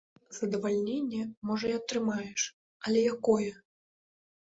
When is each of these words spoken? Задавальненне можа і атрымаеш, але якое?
Задавальненне 0.35 1.19
можа 1.49 1.67
і 1.71 1.73
атрымаеш, 1.79 2.45
але 2.87 2.99
якое? 3.13 3.51